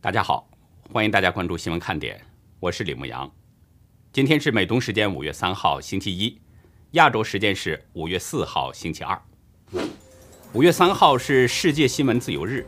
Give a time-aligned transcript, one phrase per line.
[0.00, 0.48] 大家好，
[0.92, 2.24] 欢迎大家关注新闻看点，
[2.60, 3.28] 我是李牧阳。
[4.12, 6.40] 今天是美东时间五月三号星期一，
[6.92, 9.20] 亚洲时间是五月四号星期二。
[10.52, 12.64] 五月三号是世界新闻自由日，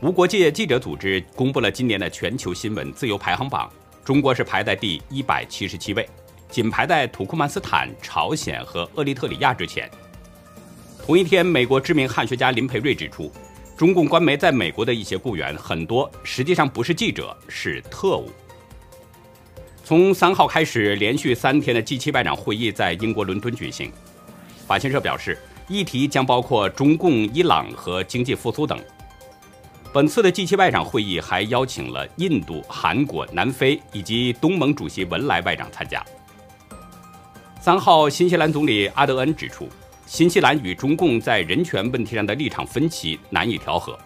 [0.00, 3.70] 无国界记者组织公布了今年的全球新闻自由排行榜，
[4.02, 6.08] 中国是排在第一百七十七位，
[6.48, 9.90] 仅排在土库曼斯坦、朝鲜和厄立特里亚之前。
[11.04, 13.30] 同一天，美国知名汉学家林培瑞指出，
[13.80, 18.30] 中共官媒在美国的一些雇员很多实际上不是记者，是特务。
[19.82, 23.90] 从三号开始，连续三天的 G7 外长会议在英国伦敦举行。
[24.66, 28.78] 法新社表示，议题将包括中共、伊朗和经济复苏等。
[29.94, 36.04] 本次的 G7 外长会议还邀请了印度、韩国、南非以及东盟主席文莱外长参加。
[37.62, 39.66] 三号，新西兰总理阿德恩指出。
[40.10, 43.96] 新西兰与中共在人权问题上的立场分歧难以调和，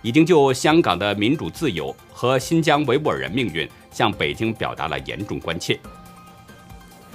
[0.00, 5.78] 已经就香港的民主自由和新疆维吾尔人命运向北京表达了严重关切。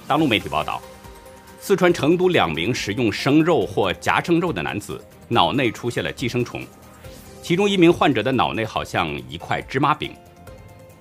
[0.05, 0.79] 大陆媒体报道，
[1.59, 6.61] 四川成都两名食用生肉或夹生肉的男子脑内出现了寄生虫，
[7.41, 10.13] 其中一名患者的脑内好像一块芝麻饼。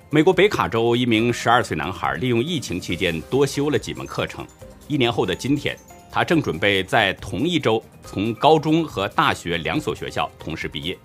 [0.09, 4.43] 美国北卡州一名十二岁男孩利用疫情期间多修了几门课程，
[4.87, 5.77] 一年后的今天。
[6.11, 10.97] 他正准备在同一周从高中和大学两所学校同时毕业。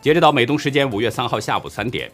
[0.00, 2.10] 截止到美东时间五月三号下午三点，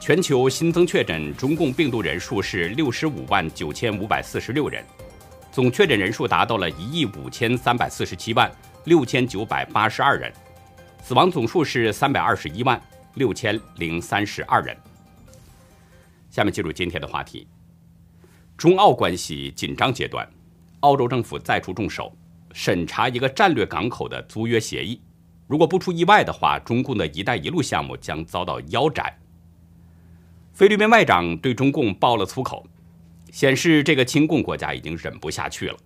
[0.00, 4.84] 全球新增确诊中共病毒人数是六十五万九千五百四十六人，
[5.52, 8.50] 总确诊人数达到了一亿五千三百四十七万
[8.84, 10.32] 六千九百八十二人，
[11.02, 12.80] 死亡总数是三百二十一万
[13.14, 14.76] 六千零三十二人。
[16.30, 17.46] 下面进入今天的话题：
[18.56, 20.28] 中澳关系紧张阶段。
[20.82, 22.16] 澳洲政府再出重手，
[22.52, 25.02] 审查一个战略港口的租约协议。
[25.48, 29.12] 如果不出意外的话，中共的一带一路项目将遭到腰斩。
[30.52, 32.66] 菲律宾外长对中共爆了粗口，
[33.30, 35.76] 显示这个亲共国家已经忍不下去了。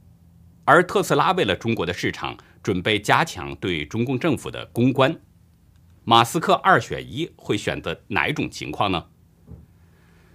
[0.64, 5.16] 而特斯拉为了中国的市场，准备加强对中共政府的公关。
[6.04, 9.06] 马斯克二选一会选择哪种情况呢？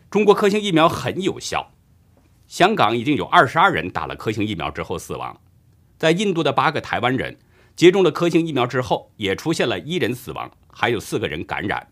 [0.09, 1.71] 中国科兴疫苗很有效。
[2.51, 5.39] 香港已经有二十二人打了科兴疫苗之后死亡，
[5.97, 7.39] 在印度的八个台湾人
[7.77, 11.87] 接种了科兴疫苗之后也出现了一人死亡，还有四个人感染。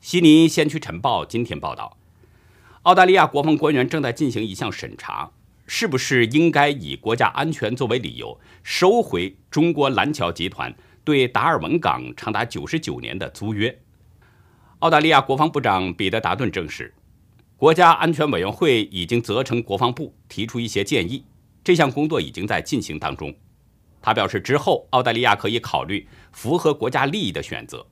[0.00, 1.96] 悉尼先驱晨报今天报道，
[2.82, 5.32] 澳大利亚国防官员正在进行一项审查，
[5.66, 10.72] 是不是应该以国家安全作为理由收回中国蓝桥集团
[11.02, 13.76] 对达尔文港长达九十九年的租约？
[14.78, 16.94] 澳大利亚国防部长彼得·达顿证实。
[17.56, 21.24] 国家安全委员会已经责成国防部提出一些建议，
[21.62, 23.32] 这项工作已经在进行当中。
[24.02, 27.86] 他表示，之后澳大利亚可以考虑符合国家利益的选择。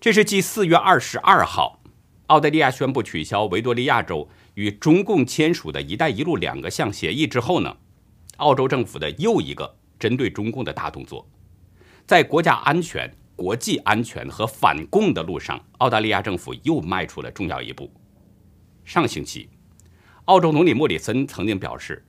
[0.00, 1.82] 这是继四月二十二号，
[2.28, 7.76] 澳大利亚宣布取消维多利亚州与中共签署的一带一路两个项协议之后呢，
[8.36, 11.28] 澳洲政府的又一个针对中共的大动作。
[12.06, 17.90] 在国家安全、国际安全和反共的路上，澳大利亚政府又迈出了重要一步。
[18.88, 19.50] 上星期，
[20.24, 22.06] 澳洲总理莫里森曾经表示，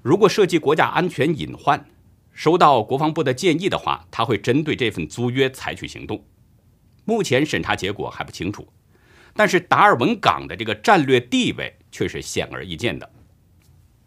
[0.00, 1.84] 如果涉及国家安全隐患，
[2.32, 6.24] 收到国防部的建议的话，他会针对这份租约采取行动。
[7.04, 8.66] 目前审查结果还不清楚，
[9.34, 13.12] 但是达尔文港的这个战略地位却是显而易见的。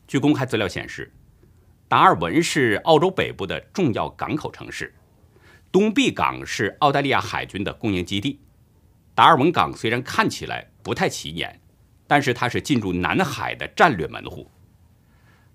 [0.07, 1.13] 据公开资料显示，
[1.87, 4.91] 达尔文是澳洲北部的重要港口城市，
[5.71, 8.39] 东壁港是澳大利亚海军的供应基地。
[9.13, 11.61] 达尔文港虽然看起来不太起眼。
[12.07, 14.49] 但是它是进入南海的战略门户。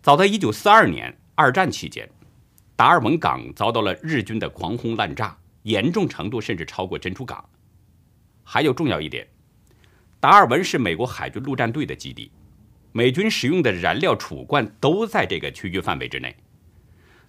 [0.03, 2.09] 早在1942年二战期间，
[2.77, 7.45] 达尔文港遭到了日军的狂轰滥炸，严重程度甚至超过珍珠港。
[8.45, 9.27] 还有重要一点，
[10.21, 12.31] 达尔文是美国海军陆战队的基地，
[12.93, 16.37] 美军使用的燃料储罐都在这个区域范围之内。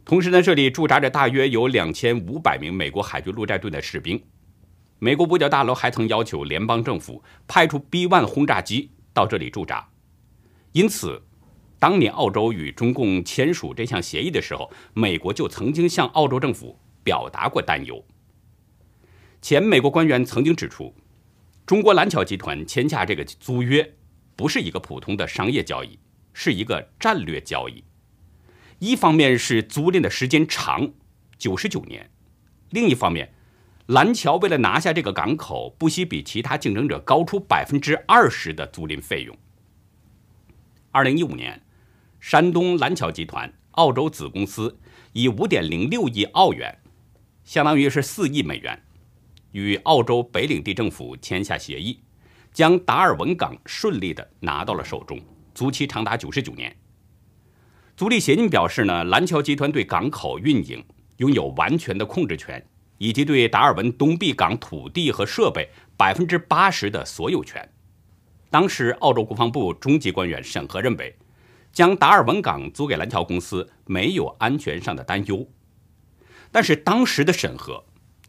[0.04, 4.22] 同时呢，这里驻扎着大约有2500名美国海军陆战队的士兵。
[5.00, 8.90] 美国五角大楼还曾要求联邦政府派出 B-1 轰炸机。
[9.14, 9.88] 到这里驻扎，
[10.72, 11.22] 因此，
[11.80, 18.04] 当年澳洲与中共签署这项协议的时候，美国就曾经向澳洲政府表达过担忧。
[19.42, 20.96] 前美国官员曾经指出，
[21.66, 23.94] 中国蓝桥集团签下这个租约，
[24.36, 26.00] 不是一个普通的商业交易，
[26.34, 27.84] 是一个战略交易。
[28.80, 30.92] 一方面是租赁的时间长，
[31.38, 32.06] 九十九年；
[32.72, 33.34] 另一方面，
[33.88, 39.38] 蓝桥为了拿下这个港口，不惜比其他竞争者高出百分之二十的租赁费用。
[40.92, 41.62] 二零一五年，
[42.22, 44.80] 山东蓝桥集团澳洲子公司
[45.12, 46.80] 以五点零六亿澳元，
[47.44, 48.82] 相当于是四亿美元，
[49.52, 52.00] 与澳洲北领地政府签下协议，
[52.54, 55.20] 将达尔文港顺利的拿到了手中，
[55.54, 56.74] 租期长达九十九年。
[57.98, 60.82] 租赁协议表示呢，蓝桥集团对港口运营
[61.18, 62.66] 拥有完全的控制权，
[63.04, 67.70] 以及对达尔文东壁港土地和设备百分之八十的所有权。
[68.50, 71.14] 当时，澳洲国防部中级官员审核认为，
[71.74, 75.46] 将达尔文港租给蓝桥公司没有安全上的担忧。
[76.50, 77.84] 但是，当时的审核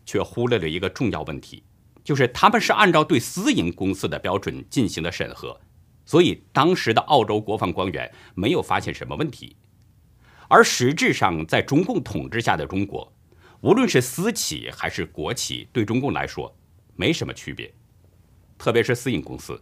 [0.05, 1.63] 却忽略了一个重要问题，
[2.03, 5.61] 就是他们是按照对私营公司的标准进行的审核。
[6.05, 9.57] 所以，当时的澳洲国防官员没有发现什么问题，
[10.49, 13.14] 而实质上，在中共统治下的中国，
[13.65, 16.55] 无论是私企还是国企，对中共来说
[16.97, 17.73] 没什么区别。
[18.59, 19.59] 特别是私营公司，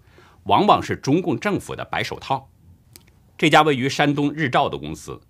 [0.46, 2.50] 往往是中共政府的白手套。
[3.38, 5.20] 这家位于山东日照的公司，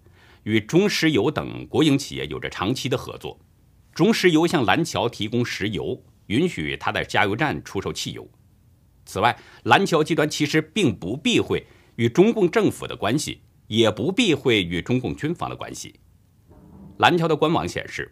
[0.44, 3.38] 与中石油等国营企业有着长期的合作。
[3.92, 8.26] 中石油向蓝桥提供石油，允许他在加油站出售汽油。
[9.04, 11.66] 此外，蓝桥集团其实并不避讳
[11.96, 16.00] 与中共政府的关系，也不避讳与中共军方的关系。
[16.96, 18.10] 蓝桥的官网显示，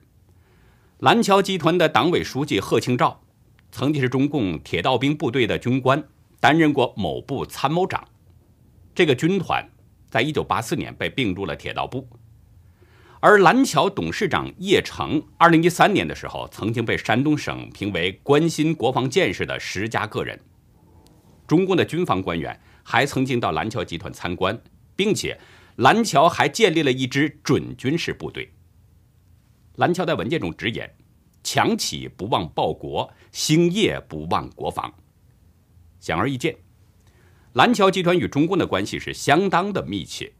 [1.00, 3.22] 蓝桥集团的党委书记贺庆照
[3.72, 6.04] 曾经是中共铁道兵部队的军官，
[6.40, 8.06] 担任过某部参谋长。
[8.94, 9.66] 这个军团
[10.10, 12.06] 在一九八四年被并入了铁道部，
[13.18, 20.38] 而蓝桥董事长叶成，二零一三年的时候曾经被山东省评为关心国防建设的十佳个人。
[21.46, 24.60] 中共的军方官员还曾经到蓝桥集团参观，
[24.94, 25.40] 并且
[25.76, 28.52] 蓝桥还建立了一支准军事部队。
[29.80, 30.94] 蓝桥在文件中直言
[31.42, 34.92] ：“强企不忘报国，兴业不忘国防。”
[35.98, 36.54] 显而易见，
[37.54, 40.30] 蓝桥集团与中共的关系是相当的密切。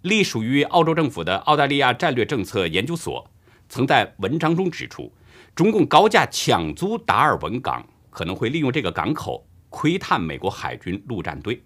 [0.00, 3.30] 隶属于澳洲政府的澳大利亚战略政策研究所
[3.68, 5.12] 曾在文章中指出，
[5.54, 9.46] 中共高价抢租达尔文港，可能会利用这个港口。
[9.68, 11.60] 窥探美国海军陆战队。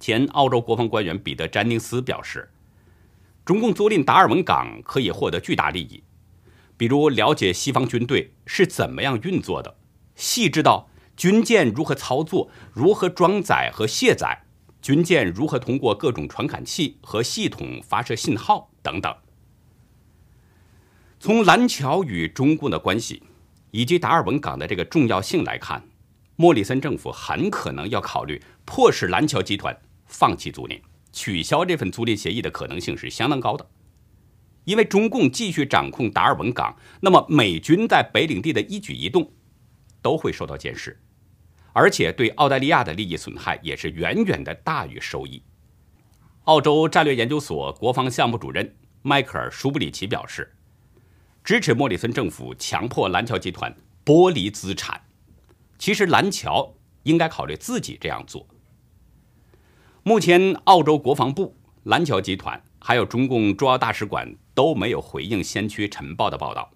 [0.00, 2.50] 前澳洲国防官员彼得·詹宁斯表示，
[3.44, 6.02] 中共租赁达尔文港可以获得巨大利益，
[6.76, 9.76] 比如了解西方军队是怎么样运作的，
[10.14, 14.44] 细致到军舰如何操作、如何装载和卸载，
[14.80, 19.14] 军舰如何通过各种传感器和系统发射信号等等。
[21.20, 23.22] 从蓝桥与中共的关系
[23.70, 25.82] 以及达尔文港的这个重要性来看。
[26.36, 30.80] 莫里森政府很可能要考虑迫使蓝桥集团放弃租赁、
[31.14, 33.64] 取消这份租赁协议的可能性是相当高的，
[34.64, 39.32] 因为中共继续掌控达尔文港，那么美军在北领地的一举一动
[40.02, 41.00] 都会受到监视，
[41.72, 45.40] 而且对澳大利亚的利益损害也是远远的大于收益。
[46.46, 50.52] 澳洲战略研究所国防项目主任迈克尔·舒布里奇表示，
[51.44, 53.74] 支持莫里森政府强迫蓝桥集团
[54.04, 55.00] 剥离资产。
[55.78, 56.74] 其实蓝桥
[57.04, 58.46] 应该考虑自己这样做。
[60.06, 66.70] 目前，澳洲国防部、蓝桥集团还有中共驻澳大使馆都没有回应《先驱晨报》的报道。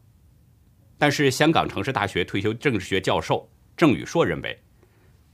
[0.97, 4.59] 但是，香港城市大学退休政治学教授郑宇硕认为，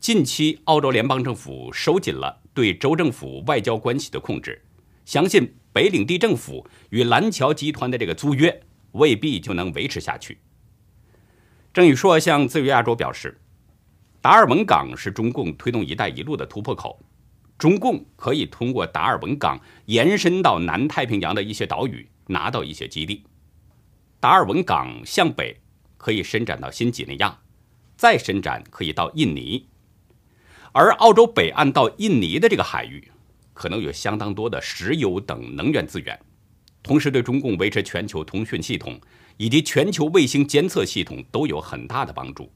[0.01, 4.61] 近期澳洲联邦政府收紧了对州政府外交关系的控制，
[5.05, 8.61] 相信北领地政府与蓝桥集团的这个租约
[8.91, 10.41] 未必就能维持下去。
[11.73, 13.41] 郑宇硕向自由亚洲表示。
[14.21, 16.99] 达尔文港是中共推动“一带一路”的突破口，
[17.57, 23.25] 中共可以通过达尔文港延伸到南太平洋的一些岛屿，拿到一些基地。
[24.21, 25.61] 达尔文港向北
[25.97, 27.39] 可以伸展到新几内亚，
[27.97, 29.69] 再伸展可以到印尼，
[30.73, 33.13] 而澳洲北岸到印尼的这个海域，
[33.53, 36.19] 可能有相当多的石油等能源资源，
[36.83, 39.01] 同时对中共维持全球通讯系统
[39.37, 42.51] 以及全球卫星监测系统都有很大的帮助。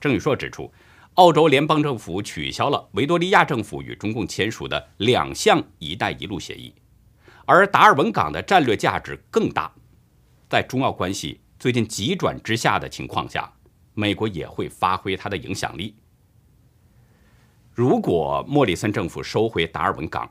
[0.00, 0.72] 郑宇硕指出，
[1.14, 6.74] 澳洲联邦政府取消了维多利亚政府与中共签署的两项“一带一路”协议，
[7.46, 9.72] 而达尔文港的战略价值更大。
[10.48, 13.52] 在中澳关系最近急转直下的情况下，
[13.94, 15.94] 美国也会发挥它的影响力。
[17.72, 20.28] 如果莫里森政府收回达尔文港，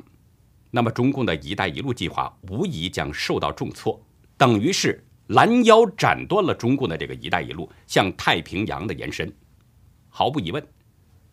[0.70, 9.34] 那么中共的一带一路计划无疑将受到重挫，等于是拦腰斩断了中共的这个“一带一路”向太平洋的延伸。
[10.16, 10.64] 毫无疑问，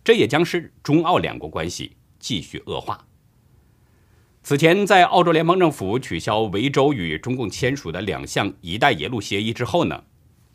[0.02, 3.06] 这也将是中澳两国关系继续恶化。
[4.42, 10.02] 此前，在澳洲联邦政府取消维州与中共签署的两项“一带一路”协议之后呢，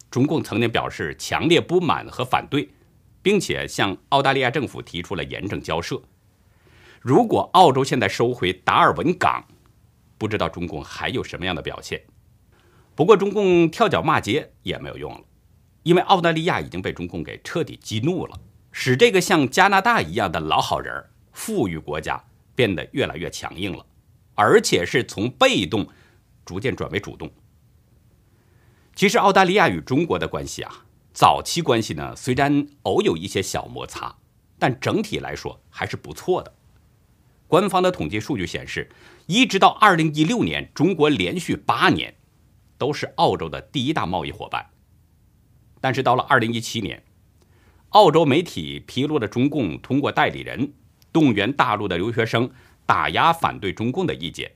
[0.09, 2.67] 中共曾经表示强烈不满和反对，
[3.21, 6.01] 并且向澳大利亚政府提出了严正交涉。
[6.99, 9.45] 如果澳洲现在收回达尔文港，
[10.17, 12.01] 不知道中共还有什么样的表现。
[12.95, 15.21] 不过，中共跳脚骂街也没有用了。
[15.85, 18.39] 因为澳大利亚已经被中共给彻底激怒了，
[18.71, 22.23] 使这个像加拿大一样的老好人、富裕国家
[22.55, 23.85] 变得越来越强硬了，
[24.33, 25.87] 而且是从被动
[26.43, 27.31] 逐渐转为主动。
[28.95, 34.15] 其实，澳大利亚与中国的关系啊，早期关系呢，虽然偶有一些小摩擦，
[34.57, 36.51] 但整体来说还是不错的。
[37.47, 38.89] 官方的统计数据显示，
[39.27, 42.15] 一直到二零一六年，中国连续八年
[42.79, 44.71] 都是澳洲的第一大贸易伙伴。
[45.85, 47.03] 但是到了二零一七年，
[47.89, 50.73] 澳洲媒体披露了中共通过代理人
[51.13, 52.49] 动员大陆的留学生
[52.87, 54.51] 打压反对中共的意见。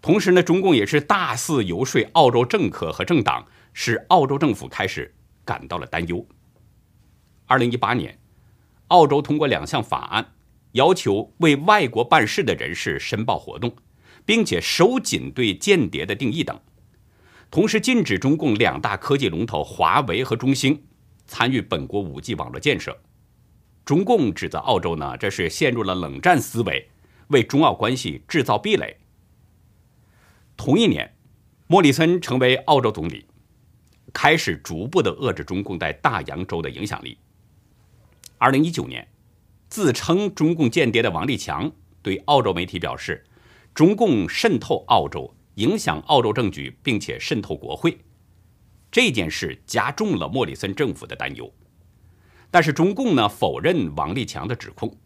[0.00, 6.26] 同时呢，中共也是大肆游说澳洲政客和政党，使澳洲政府开始感到了担忧。
[7.44, 8.18] 二零一八年，
[8.86, 10.32] 澳洲通过两项法案。
[10.72, 13.76] 要求为外国办事的人士申报活动，
[14.24, 16.58] 并且收紧对间谍的定义等，
[17.50, 20.84] 同时禁止中共两大科技龙头华为和中兴
[21.26, 22.96] 参与本国 5G 网络建设。
[23.84, 26.90] 中共指责澳洲呢，这是陷入了冷战思维，
[27.28, 28.96] 为中澳关系制造壁垒。
[30.56, 31.14] 同一年，
[31.66, 33.26] 莫里森成为澳洲总理，
[34.12, 37.18] 开始逐步的遏制中共在大洋洲的影响力。
[38.38, 39.06] 二零一九年。
[39.68, 43.24] 自称中共间谍的王立强对澳洲媒体表示，
[43.74, 47.98] 中共渗透澳洲，影响澳洲政局，并且渗透国会，
[48.90, 51.52] 这件事加重了莫里森政府的担忧。
[52.50, 54.96] 但是中共呢否认王立强的指控。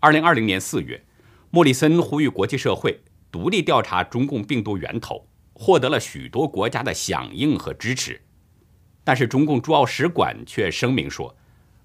[0.00, 1.04] 二零二零年四月，
[1.50, 8.20] 莫里森呼吁国际社会独立调查中共病毒源头，获得了许多国家的响应和支持。
[9.02, 11.34] 但是中共驻澳使馆却声明说。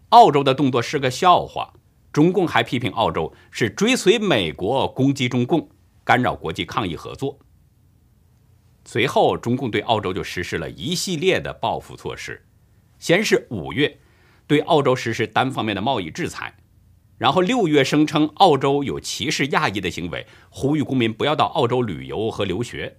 [0.10, 1.74] 澳洲的动作是个笑话，
[2.12, 5.68] 中共还批评澳洲是追随美国攻击中共，
[6.04, 7.40] 干扰国际抗疫合作。
[8.86, 12.46] 随后，中共对澳洲就实施了一系列的报复措施，
[13.00, 14.00] 先是五月
[14.48, 16.56] 对澳洲实施单方面的贸易制裁，
[17.18, 22.98] 然后六月声称澳洲有歧视亚裔的行为，呼吁公民不要到澳洲旅游和留学。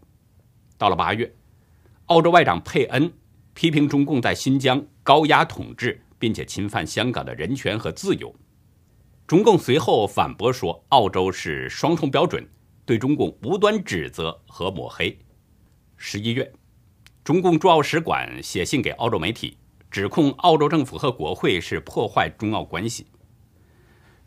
[0.76, 1.34] 到了八月，
[2.06, 3.12] 澳洲外长佩恩
[3.52, 6.00] 批评中共在新疆高压统治。
[6.16, 8.34] 并且侵犯香港的人权和自由，
[9.26, 12.48] 中共随后反驳说，澳洲是双重标准，
[12.86, 15.18] 对中共无端指责和抹黑。
[16.06, 16.52] 十一月，
[17.24, 19.56] 中共驻澳使馆写信给澳洲媒体，
[19.90, 23.06] 指控澳洲政府和国会是破坏中澳关系。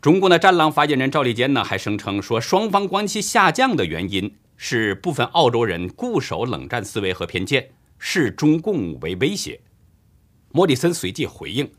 [0.00, 9.60] 中共的战狼发言人赵立坚呢，还声称说，双方关系下降的原因是部分澳洲人固守冷战思维和偏见，视中共为威胁。
[10.50, 11.70] 莫里森随即回应。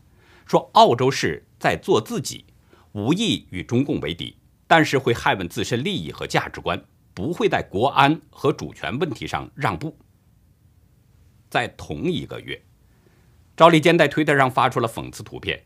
[0.46, 2.46] 说澳洲是在做自己，
[2.92, 4.34] 无意与中共为敌，
[4.66, 6.82] 但是会害问自身利益和价值观，
[7.20, 9.94] 不会在国安和主权问题上让步。
[11.50, 12.62] 在同一个月，
[13.54, 15.62] 赵立坚在推特上发出了讽刺图片，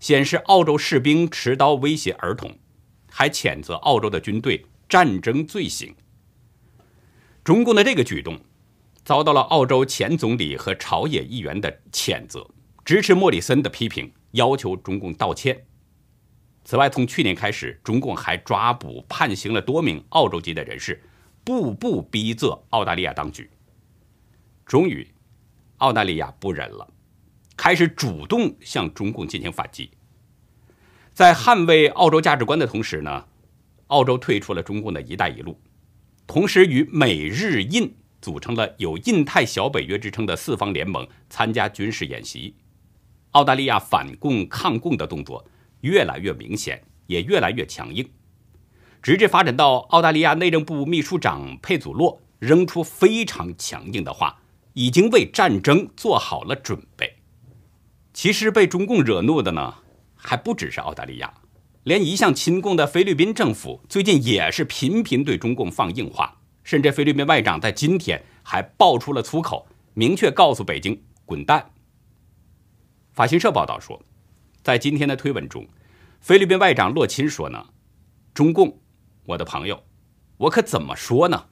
[0.00, 2.54] 显示澳洲士兵持刀威胁儿童，
[3.10, 5.94] 还谴责澳洲的军队战争罪行。
[7.42, 8.38] 中共的这个举动，
[9.02, 12.46] 遭到了澳洲前总理和朝野议员的谴责，
[12.84, 14.12] 支持莫里森的批评。
[14.32, 15.67] 要求中共道歉。
[16.68, 21.02] 此外，从去年开始，中共还抓捕、判刑了多名澳洲籍的人士，
[21.42, 23.48] 步步逼仄澳大利亚当局。
[24.66, 25.08] 终于，
[25.78, 26.86] 澳大利亚不忍了，
[27.56, 29.90] 开始主动向中共进行反击。
[31.14, 33.24] 在捍卫澳洲价值观的同时呢，
[33.86, 35.58] 澳洲退出了中共的一带一路，
[36.26, 42.54] 同时与美日印组成了有印太小北约之称的四方联盟，参加军事演习。
[43.30, 45.46] 澳大利亚反共抗共的动作
[45.80, 48.08] 越来越明显，也越来越强硬，
[49.00, 54.40] 直至发展到澳大利亚内政部秘书长佩祖洛扔出非常强硬的话
[54.74, 57.16] ：“已经为战争做好了准备。”
[58.12, 59.74] 其实被中共惹怒的呢，
[60.16, 61.32] 还不只是澳大利亚，
[61.84, 71.70] 连一向亲共的菲律宾政府最近也是频频对中共放硬话，甚至菲律宾外长在今天还爆出了粗口，明确告诉北京“滚蛋”。
[73.14, 74.02] 法新社报道说，
[74.68, 75.66] 在今天的推文中，
[76.20, 77.70] 菲律宾外长洛钦说呢
[78.34, 78.82] ：“中共，
[79.24, 79.82] 我的朋友，
[80.36, 81.46] 我可怎么说呢？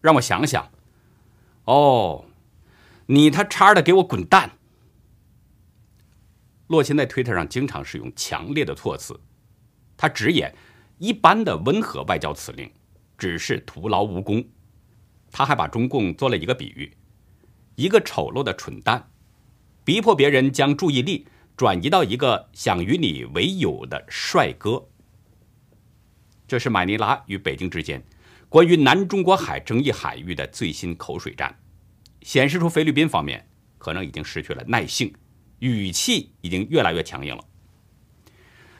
[0.00, 0.70] 让我想想。
[1.66, 2.24] 哦，
[3.04, 4.52] 你他叉的给我滚蛋！”
[6.68, 9.20] 洛钦在推特上经常使用强烈的措辞，
[9.94, 10.56] 他直言，
[10.96, 12.72] 一般的温和外交辞令
[13.18, 14.42] 只是徒劳无功。
[15.30, 16.90] 他还把中共做了一个比喻：
[17.74, 19.10] 一个丑陋的蠢蛋。
[19.84, 24.88] 逼迫别人将注意力转移到一个想与你为友的帅哥。
[26.46, 28.02] 这是马尼拉与北京之间
[28.48, 31.58] 关于南中国海争议海域的最新口水战，
[32.20, 35.14] 显示出菲律宾方面可能已经失去了耐性，
[35.60, 37.44] 语气已经越来越强硬了。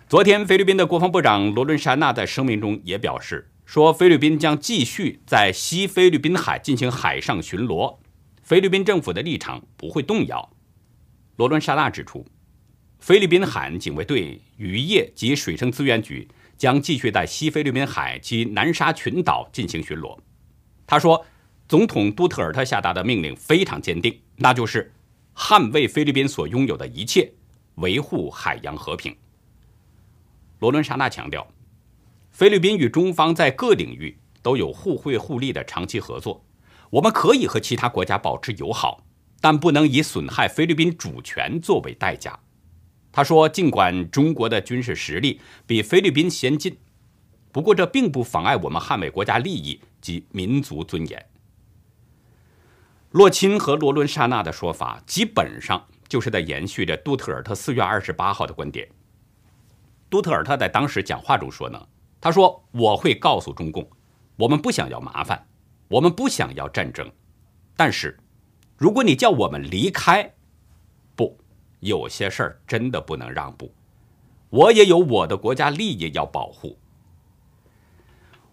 [0.09, 7.99] 昨天，菲律宾的国防部长罗伦沙纳在声明中也表示，说菲律宾将继续在西菲律宾海进行海上巡逻，
[8.43, 10.52] 菲律宾政府的立场不会动摇。
[11.37, 12.26] 罗伦沙纳指出，
[13.02, 20.16] 菲律宾海岸警卫队、渔业及水生资源局将继续在西菲律宾海及南沙群岛进行巡逻。
[20.87, 21.26] 他说，
[21.66, 24.92] 总统杜特尔特下达的命令非常坚定，那就是
[25.35, 27.32] 捍卫菲律宾所拥有的一切，
[27.75, 29.16] 维护海洋和平。
[30.61, 31.44] 罗伦沙纳强调，
[32.30, 36.44] 菲律宾与中方在各领域都有互惠互利的长期合作。
[36.90, 39.02] 我们可以和其他国家保持友好，
[39.40, 42.38] 但不能以损害菲律宾主权作为代价。
[43.12, 46.78] 他说，尽管中国的军事实力比菲律宾先进，
[47.52, 51.26] 不过这并不妨碍我们捍卫国家利益及民族尊严。
[53.11, 58.88] 洛钦和罗伦沙纳的说法基本上就是在延续着杜特尔特四月二十八号的观点。
[60.09, 61.87] 杜特尔特在当时讲话中说呢，
[62.21, 63.87] 他说：“我会告诉中共，
[64.37, 65.47] 我们不想要麻烦，
[65.88, 67.11] 我们不想要战争，
[67.76, 68.19] 但是，
[68.78, 70.35] 如果你叫我们离开，
[71.83, 73.73] 有些事儿真的不能让步，
[74.51, 76.79] 我也有我的国家利益要保护。”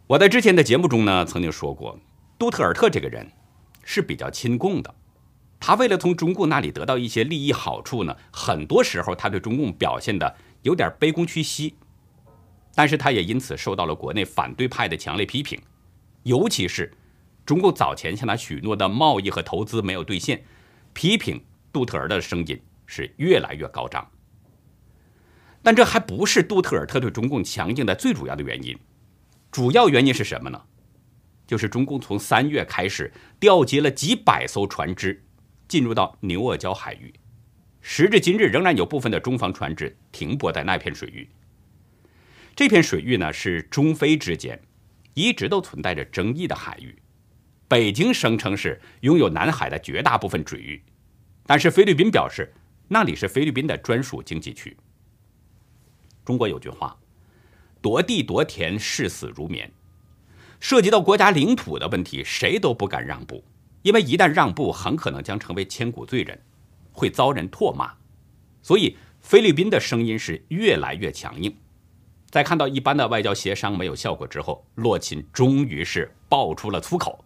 [0.07, 1.97] 我在之前的节目中呢，曾经说过，
[2.37, 3.31] 杜特尔特这个人
[3.83, 4.93] 是比较亲共的，
[5.59, 10.35] 他为了从中共那里得到一些利益好处呢，很多时候他对中共表现的。
[10.63, 11.73] 有点卑躬屈膝，
[12.75, 15.57] 但是他也因此受到了国内反对派的强烈批评，
[16.23, 16.91] 尤其是
[17.45, 20.43] 中共早前向他许诺的贸易和投资没有兑现，
[20.91, 24.09] 批评杜特尔的声音是越来越高涨。
[25.61, 28.75] 但这还不是杜特尔特对中共强硬的最主要的原因，
[29.51, 30.59] 主要原因是什么呢？
[31.45, 35.23] 就是中共从三月开始调集了几百艘船只
[35.67, 37.13] 进入到牛阿胶海域。
[37.81, 41.29] 时至今日，仍然有部分的中方船只停泊在那片水域。
[42.55, 44.59] 这片水域呢，是中非之间
[45.13, 46.95] 一直都存在着争议的海域。
[47.67, 50.81] 北京声称是拥有南海的绝大部分水域，
[51.45, 52.53] 但是菲律宾表示
[52.91, 54.75] 那里是菲律宾的专属经济区。
[56.25, 56.97] 中国有句话
[57.81, 59.71] ：“夺地夺田，视死如眠。”
[60.59, 63.43] 涉及到国家领土的问题，谁都不敢让步，
[63.83, 66.37] 因为一旦让步，很可能将成为千古罪人。
[66.91, 67.93] 会遭人唾骂，
[68.61, 71.55] 所以菲律宾的声音是越来越强硬。
[72.29, 77.23] 在看到一般的外交协商没有效果之后，洛钦终于是爆出了粗口。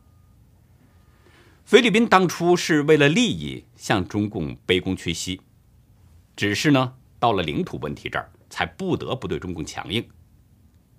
[1.66, 5.42] 菲律宾当初是为了利益向中共卑躬屈膝，
[6.36, 10.08] 只是呢到了领土问题这儿，才不得不对中共强硬。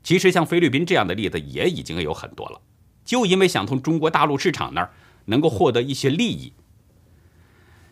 [0.03, 2.61] 其实像菲律宾这样的例子也已经有很多了，
[3.05, 4.93] 就因为想从中国大陆市场那儿
[5.27, 6.53] 能够获得一些利益。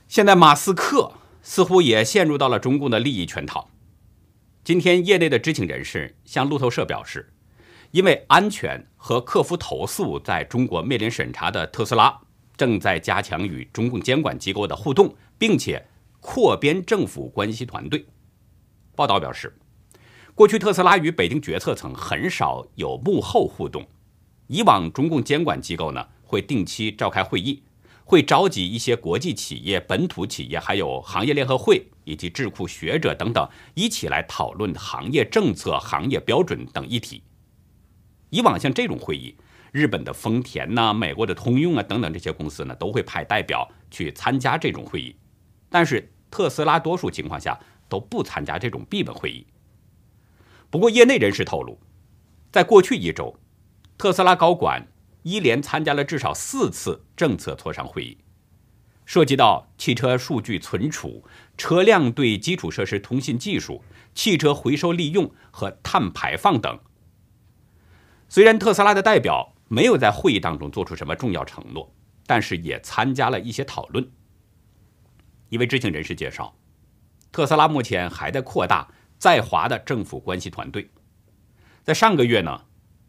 [0.09, 3.71] 现在马斯克似乎也陷入到了中共的利益圈套。
[4.63, 7.33] 今天，业内的知情人士向路透社表示，
[7.91, 12.21] 因为安全和克服投诉在中国面临审查的特斯拉，
[12.57, 15.85] 正在加强与中共监管机构的互动，并且
[16.23, 18.07] 扩编政府关系团队。
[18.95, 19.59] 报道表示，
[20.37, 23.85] 过去特斯拉与北京决策层很少有幕后互动，
[24.47, 27.65] 以往中共监管机构呢会定期召开会议。
[28.05, 37.23] 会召集一些国际企业、本土企业，还有行业联合会以及智库学者等等，一起来讨论行业政策、行业标准等议题。
[38.31, 39.35] 以往像这种会议，
[39.73, 45.15] 日本的丰田呐、美国的通用啊等等这些公司呢，都会派代表去参加这种会议。
[45.73, 47.59] 但是特斯拉多数情况下
[47.89, 49.45] 都不参加这种闭门会议。
[50.71, 51.81] 不过业内人士透露，
[52.53, 53.37] 在过去一周，
[53.99, 54.87] 特斯拉高管。
[55.25, 58.19] 一连参加了至少四次政策磋商会议，
[59.07, 61.25] 涉及到汽车数据存储、
[61.57, 63.85] 车辆对基础设施通信技术、
[64.17, 66.77] 汽车回收利用和碳排放等。
[68.29, 71.95] 虽然特斯拉的代表没有在会议当中做出什么重要承诺，
[72.27, 74.11] 但是也参加了一些讨论。
[75.53, 76.57] 一位知情人士介绍，
[77.31, 78.88] 特斯拉目前还在扩大
[79.19, 80.88] 在华的政府关系团队，
[81.85, 82.62] 在上个月呢。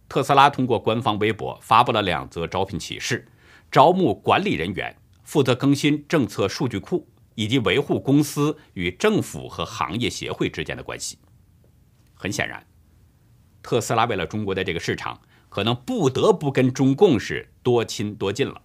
[0.09, 3.25] 特斯拉通过官方微博发布了两则招聘启事，
[3.71, 11.17] 招募管理人员，负责更新政策数据库，以及维护公司与政府和行业协会之间的关系。
[12.13, 12.67] 很显然，
[13.61, 18.61] 特斯拉为了中国的这个市场，可能不得不跟中共是多亲多近了。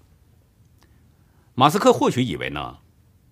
[1.55, 2.79] 马斯克或许以为呢，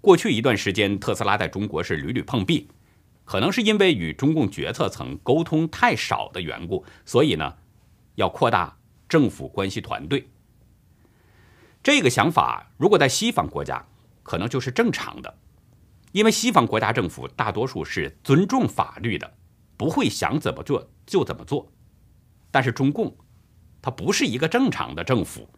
[0.07, 2.69] 过去一段时间特斯拉在中国是屡屡碰壁，
[3.25, 7.57] 可能是因为与中共决策层沟通太少的缘故，所以呢。
[8.15, 10.31] 要扩大政府关系团队，
[11.83, 13.85] 这个想法如果在西方国家
[14.23, 15.39] 可能就是正常的，
[16.13, 19.35] 因为西方国家政府大多数是尊重法律的，
[19.77, 21.71] 不会想怎么做就怎么做。
[22.53, 23.15] 但是中共，
[23.83, 25.51] 它不是一个正常的政府，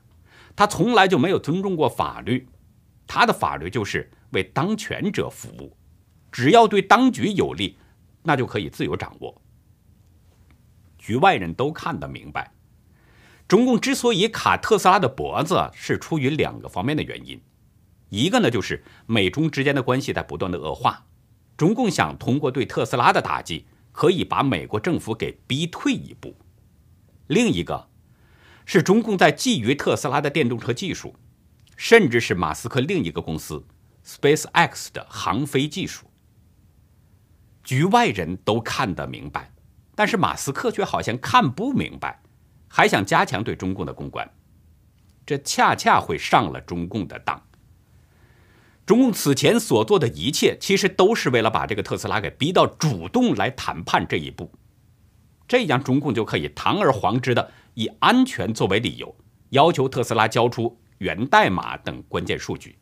[0.56, 2.48] 它从来就没有尊重过法律，
[3.06, 5.76] 它的法律就是为当权者服务，
[6.30, 7.78] 只要对当局有利，
[8.22, 9.40] 那就可以自由掌握。
[10.98, 12.52] 局外人都看得明白，
[13.46, 17.40] 中共之所以卡特斯拉的脖子，是出于两个方面的原因。
[18.10, 21.06] 一个呢，就是美中之间的关系在不断的恶化，
[21.56, 26.30] 中共想通过对特斯拉的打击，可以把美国政府给逼退一步；
[27.26, 27.88] 另一个，
[28.66, 31.14] 是中共在觊觎特斯拉的电动车技术，
[31.76, 33.64] 甚至是马斯克另一个公司
[34.08, 36.06] SpaceX 的航飞技术。
[37.62, 39.52] 局外人都看得明白，
[39.94, 42.22] 但是马斯克却好像看不明白，
[42.66, 44.26] 还想加强对中共的公关，
[45.26, 47.42] 这恰恰会上了中共的当。
[48.86, 54.50] 中共此前所做的一切，其实都是为了把这个特斯拉给逼到主动来谈判这一步，
[55.46, 59.14] 这样中共就可以堂而皇之的以安全作为理由，
[59.50, 62.78] 要求特斯拉交出源代码等关键数据。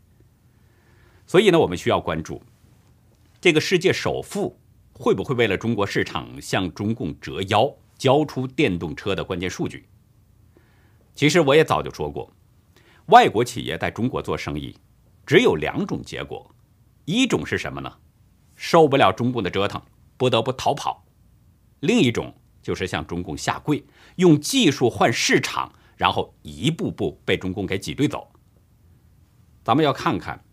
[1.27, 2.41] 所以呢，我们需要关注
[3.41, 4.59] 这个世界首富
[4.93, 9.87] 会不会为了中国市场向中共折腰，交出电动车的关键数据。
[11.15, 12.33] 其实我也早就说过，
[13.07, 14.77] 外国企业在中国做生意。
[15.27, 16.49] 只有两种结果，
[17.05, 17.93] 一种是什么呢？
[18.55, 19.83] 受不了中共的折腾，
[20.17, 21.05] 不得不逃跑；
[21.81, 23.85] 另一种就是向中共下跪，
[24.17, 28.31] 用技术换市场，然后一步步被中共给挤兑走。
[29.65, 30.45] 咱们要看看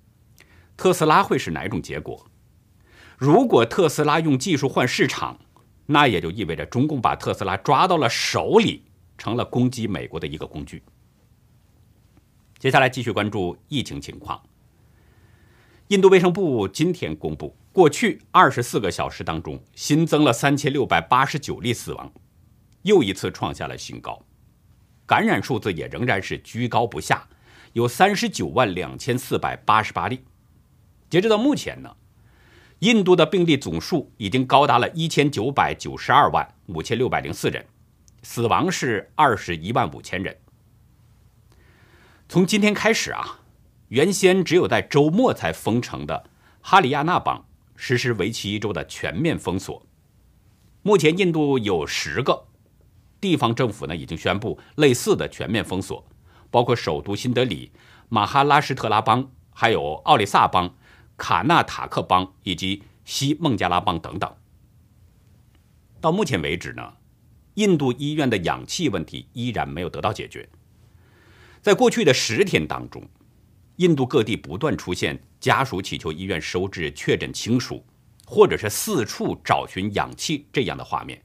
[0.83, 2.27] 特斯拉会是哪种结果。
[3.17, 5.39] 如果特斯拉用技术换市场，
[5.85, 8.83] 那也就意味着中共把特斯拉抓到了手里，
[9.17, 10.83] 成了攻击美国的一个工具。
[12.59, 14.43] 接下来继续关注疫情情况。
[15.87, 22.11] 印度卫生部今天公布，过去二十四个小时当中新增了三千六百八十九例死亡，
[22.81, 24.21] 又一次创下了新高。
[25.05, 27.25] 感染数字也仍然是居高不下，
[27.71, 30.19] 有三十九万两千四百八十八例。
[31.13, 31.95] 截止到目前呢，
[32.79, 37.63] 印度的病例总数已经高达了一千九百九十二万五千六百零四人，
[38.23, 40.35] 死亡是二十一万五千人。
[42.27, 43.41] 从今天开始啊。
[43.89, 46.27] 原先只有在周末才封城的
[46.61, 47.45] 哈里亚纳邦
[47.75, 49.85] 实施为期一周的全面封锁。
[50.81, 52.47] 目前，印度有十个
[53.21, 56.03] 地方政府呢已经宣布类似的全面封锁，
[56.49, 57.71] 包括首都新德里、
[58.09, 60.75] 马哈拉施特拉邦、还有奥里萨邦、
[61.17, 64.35] 卡纳塔克邦以及西孟加拉邦等等。
[66.01, 66.93] 到目前为止呢，
[67.53, 70.47] 印度医院的氧气问题依然没有得到解决。
[71.61, 73.07] 在过去的十天当中，
[73.77, 77.85] 印度各地不断出现家属祈求医院收治确诊亲属，
[78.25, 81.21] 或者是四处找寻氧气这样的画面。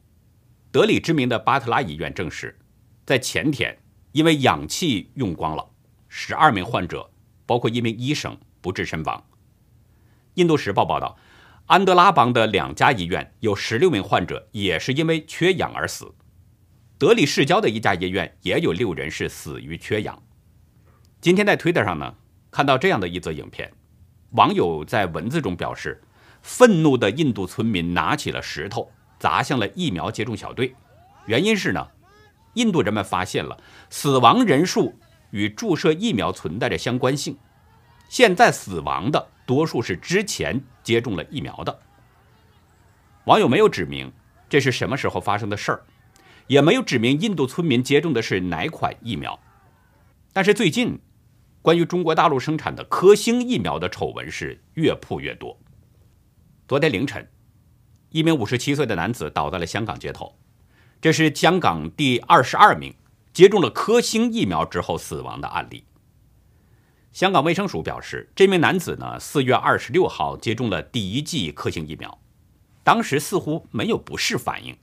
[0.70, 2.56] 德里知名的巴特拉医院证实，
[3.04, 3.76] 在前天
[4.12, 5.68] 因为氧气用光了，
[6.08, 7.10] 十二名患者，
[7.44, 9.24] 包括一名医生不治身亡。
[10.38, 11.18] 印度时报报道，
[11.66, 16.14] 安德拉邦的两家医院有十六名患者也是因为缺氧而死。
[16.96, 20.22] 德里市郊的一家医院也有六人是死于缺氧。
[21.20, 22.14] 今天在推特上呢。
[22.50, 23.70] 看到这样的一则影片，
[24.30, 26.02] 网友在文字中表示，
[26.40, 30.74] 愤怒的印度村民拿起了石头砸向了疫苗接种小队。
[31.26, 31.86] 原因是呢，
[32.54, 34.98] 印度人们发现了死亡人数
[35.30, 37.36] 与注射疫苗存在着相关性。
[38.08, 41.80] 现在死亡的多数是之前接种了疫苗的。
[43.24, 44.12] 网友没有指明
[44.46, 45.82] 这是什么时候发生的事儿，
[46.48, 49.40] 也没有指明印度村民接种的是哪款疫苗。
[50.34, 51.00] 但是最近。
[51.60, 55.58] 关于中国大陆生产的科兴疫苗的丑闻是越铺越多。
[56.68, 57.28] 昨天凌晨，
[58.10, 60.34] 一名五十七岁的男子倒在了香港街头，
[61.00, 62.94] 这是香港第二十二名
[63.34, 65.84] 接种了科兴疫苗之后死亡的案例。
[67.18, 72.16] 香港卫生署表示，这名男子呢，四月二十六号接种了第一剂科兴疫苗，
[72.84, 74.78] 当时似乎没有不适反应，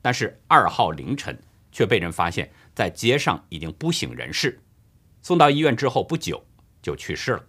[0.00, 1.36] 但是二号凌晨
[1.72, 4.62] 却被人发现，在街上已经不省人事。
[5.20, 6.46] 送到医院之后不久
[6.80, 7.44] 就去世了。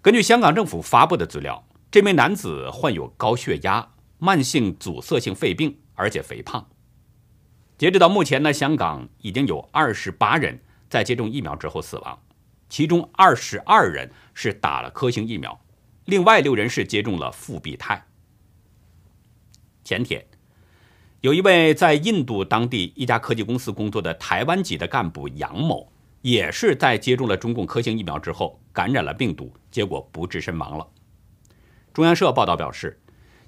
[0.00, 6.64] 根据香港政府发布的资料，这名男子患有高血压、慢性阻塞性肺病，而且肥胖。
[7.76, 12.16] 截止到目前呢，香港已经有二十八人在接种疫苗之后死亡，
[12.72, 15.60] 其中二十二人是打了科兴疫苗，
[16.06, 18.02] 另外六人是接种了复必泰。
[19.84, 20.24] 前天，
[21.20, 25.92] 有一位在印度当地一家科技公司工作的台湾籍的干部杨某。
[26.22, 30.88] 也是在接种了中共科兴疫苗之后感染了病毒，结果不治身亡了。
[31.92, 32.98] 中央社报道表示，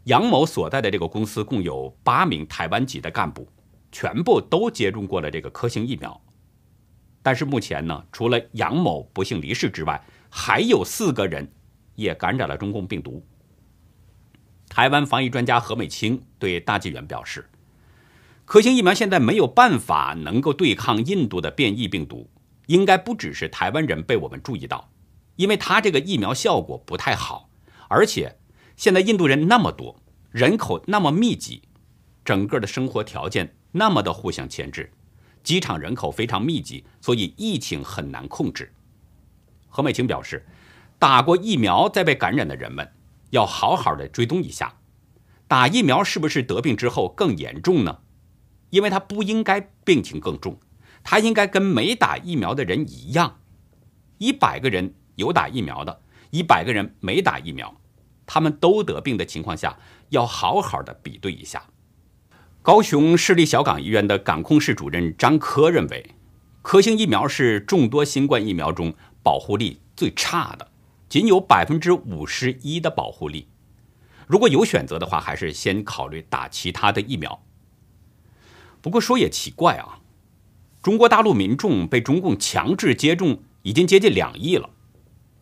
[0.02, 3.48] 杨某所在的这个公司共有八名台湾籍的干部，
[3.90, 6.20] 全部都接种过了这个科兴疫苗。
[7.24, 11.50] 但是目前呢，除了杨某不幸离世之外，还有四个人
[11.94, 13.24] 也感染了中共病毒。
[14.68, 17.48] 台湾防疫专家何美清对大纪元表示，
[18.44, 22.28] 科兴疫苗现在没有办法能够对抗印度的变异病毒，
[22.66, 24.90] 应该不只是台湾人被我们注意到，
[25.37, 27.48] 因为它这个疫苗效果不太好。
[27.88, 28.37] 而且，
[28.76, 29.98] 现在印度人那么多，
[30.30, 31.62] 人口那么密集，
[32.22, 34.92] 整个的生活条件那么的互相牵制，
[35.44, 38.72] 机场人口非常密集，所以疫情很难控制。
[39.68, 40.44] 何美清表示，
[40.98, 42.92] 打过疫苗再被感染的人们，
[43.30, 44.78] 要好好的追踪一下，
[45.46, 47.98] 打疫苗是不是得病之后更严重呢？
[48.70, 50.59] 因为他不应该病情更重，
[51.04, 53.38] 他应该跟没打疫苗的人一样，
[54.18, 56.00] 一百个人有打疫苗的。
[56.30, 57.80] 一百个人没打疫苗，
[58.26, 59.78] 他们都得病的情况下，
[60.09, 61.62] 要好好的比对一下。
[62.64, 66.14] 高雄市立小港医院的感控室主任张科认为，
[66.62, 70.66] 科兴疫苗是众多新冠疫苗中保护力最差的，
[71.07, 73.48] 仅有百分之五十一的保护力。
[74.27, 77.42] 如果有选择的话，还是先考虑打其他的疫苗。
[78.81, 80.00] 不过说也奇怪啊，
[80.83, 84.70] 中国大陆民众被中共强制接种已经接近两亿了，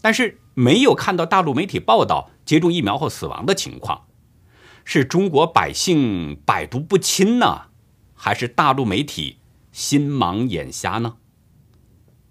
[0.01, 0.41] 但是。
[0.55, 4.05] 没有看到大陆媒体报道接种疫苗后死亡的情况，
[4.85, 7.69] 是中国百姓百毒不侵呢，
[8.15, 9.39] 还是大陆媒体
[9.71, 11.17] 心盲眼瞎呢？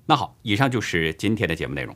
[0.05, 1.95] 那好，以上就是今天的节目内容。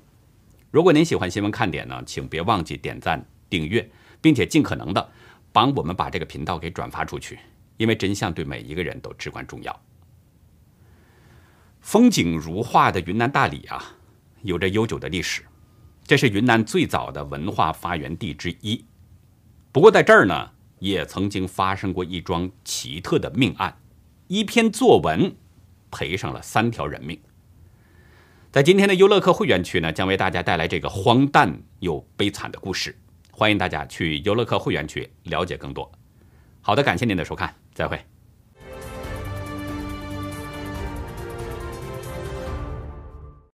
[0.71, 3.89] 如果您喜欢新闻看点呢，请别忘记点赞、订阅，
[4.21, 5.09] 并且尽可能的
[5.51, 7.39] 帮我们把这个频道给转发出去，
[7.77, 9.81] 因为真相对每一个人都至关重要。
[11.81, 13.83] 风景如画的云南大理啊，
[14.41, 15.43] 有着悠久的历史。
[16.03, 18.83] 这是云南最早的文化发源地之一，
[19.75, 23.77] 不过在这儿呢，也曾经发生过一桩奇特的命案，
[24.27, 25.35] 一篇作文
[25.91, 27.19] 赔上了三条人命。
[28.53, 32.97] 在今天的优乐客会员区呢，将为大家带来这个荒诞又悲惨的故事，
[33.31, 35.91] 欢迎大家去优乐客会员区了解更多。
[36.61, 38.14] 好的，感谢您的收看，再会。